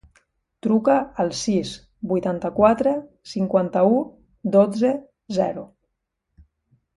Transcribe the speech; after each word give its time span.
Truca 0.67 0.93
al 1.23 1.27
sis, 1.39 1.73
vuitanta-quatre, 2.11 2.93
cinquanta-u, 3.35 4.01
dotze, 4.57 4.93
zero. 5.39 5.67